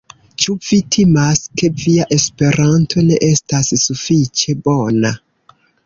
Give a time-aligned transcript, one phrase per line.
[0.45, 5.19] Ĉu vi timas, ke via Esperanto ne estas sufiĉe bona?